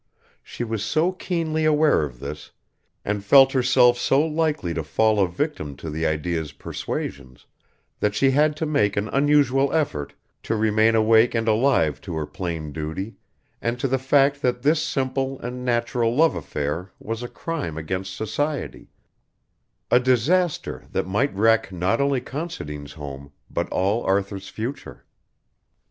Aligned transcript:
She 0.41 0.63
was 0.63 0.83
so 0.83 1.11
keenly 1.11 1.63
aware 1.63 2.01
of 2.03 2.19
this, 2.19 2.49
and 3.05 3.23
felt 3.23 3.51
herself 3.51 3.99
so 3.99 4.25
likely 4.25 4.73
to 4.73 4.81
fall 4.81 5.19
a 5.19 5.27
victim 5.27 5.75
to 5.75 5.91
the 5.91 6.07
idea's 6.07 6.53
persuasions, 6.53 7.45
that 7.99 8.15
she 8.15 8.31
had 8.31 8.55
to 8.55 8.65
make 8.65 8.97
an 8.97 9.09
unusual 9.09 9.71
effort, 9.71 10.15
to 10.41 10.55
remain 10.55 10.95
awake 10.95 11.35
and 11.35 11.47
alive 11.47 12.01
to 12.01 12.15
her 12.15 12.25
plain 12.25 12.71
duty, 12.71 13.13
and 13.61 13.79
to 13.79 13.87
the 13.87 13.99
fact 13.99 14.41
that 14.41 14.63
this 14.63 14.83
simple 14.83 15.39
and 15.41 15.63
natural 15.63 16.15
love 16.15 16.33
affair 16.33 16.89
was 16.97 17.21
a 17.21 17.27
crime 17.29 17.77
against 17.77 18.15
society, 18.15 18.89
a 19.91 19.99
disaster 19.99 20.83
that 20.91 21.05
might 21.05 21.31
wreck 21.35 21.71
not 21.71 22.01
only 22.01 22.21
Considine's 22.21 22.93
home, 22.93 23.31
but 23.51 23.69
all 23.69 24.03
Arthur's 24.03 24.49
future. 24.49 25.05